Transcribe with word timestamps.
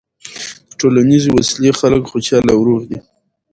د 0.67 0.71
ټولنیزې 0.79 1.29
وصلۍ 1.33 1.71
خلک 1.79 2.01
خوشحاله 2.11 2.51
او 2.55 2.61
روغ 2.67 2.81
دي. 2.89 2.99